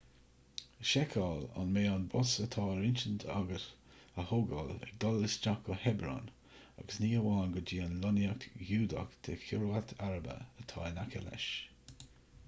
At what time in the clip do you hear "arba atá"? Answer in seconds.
10.09-10.89